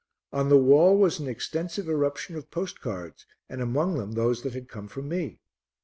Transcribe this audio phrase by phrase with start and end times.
[0.33, 4.67] On the wall was an extensive eruption of postcards and among them those that had
[4.67, 5.39] come from me.